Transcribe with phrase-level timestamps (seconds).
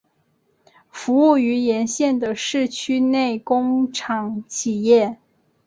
[0.89, 5.19] 服务于沿线的市区内工厂企业。